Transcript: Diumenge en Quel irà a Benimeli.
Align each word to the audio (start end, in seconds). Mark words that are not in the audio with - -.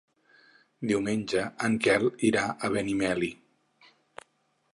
Diumenge 0.91 1.43
en 1.67 1.75
Quel 1.87 2.07
irà 2.31 2.47
a 2.69 2.73
Benimeli. 2.77 3.31